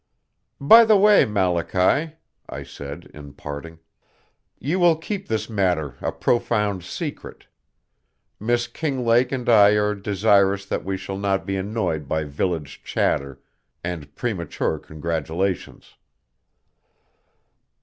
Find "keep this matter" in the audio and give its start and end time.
4.95-5.95